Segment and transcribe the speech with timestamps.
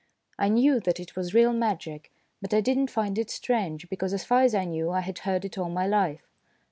[0.39, 2.11] I knew that it was real magic,
[2.41, 5.19] but I did not find it strange, because as far as I knew I had
[5.19, 6.27] heard it all my life.